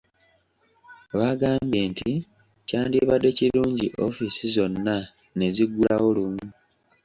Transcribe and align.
Baagambye 1.17 1.81
nti 1.91 2.11
kyandibadde 2.67 3.29
kirungi 3.37 3.87
ofiisi 4.05 4.45
zonna 4.55 4.97
ne 5.37 5.47
ziggulawo 5.55 6.07
lumu. 6.15 6.45